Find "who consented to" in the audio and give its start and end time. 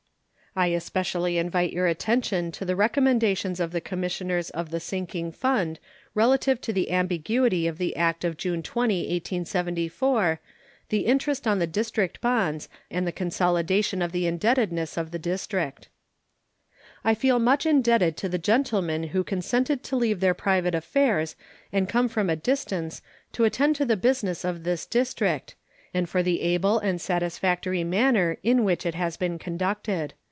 19.03-19.95